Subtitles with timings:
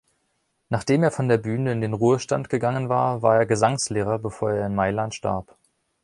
[0.69, 4.65] Nachdem er von der Bühne in den Ruhestand gegangen war, war er Gesangslehrer, bevor er
[4.65, 5.55] in Mailand starb.